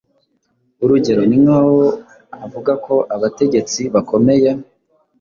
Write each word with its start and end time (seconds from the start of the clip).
Urugero 0.83 1.21
ni 1.25 1.37
nkaho 1.43 1.79
avuga 2.45 2.71
ko 2.85 2.95
abategetsi 3.15 3.81
bakomeye 3.93 4.49